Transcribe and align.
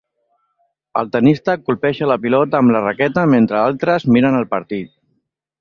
El 1.01 1.11
tennista 1.15 1.55
colpeja 1.67 2.09
la 2.13 2.17
pilota 2.25 2.63
amb 2.63 2.75
la 2.77 2.83
raqueta, 2.89 3.29
mentre 3.37 3.63
altres 3.67 4.11
miren 4.17 4.43
el 4.43 4.53
partit. 4.59 4.95